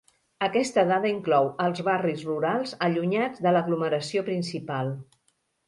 Aquesta 0.45 0.85
dada 0.91 1.11
inclou 1.15 1.49
els 1.65 1.83
barris 1.89 2.25
rurals 2.31 2.75
allunyats 2.89 3.45
de 3.47 3.55
l'aglomeració 3.59 4.27
principal. 4.33 4.93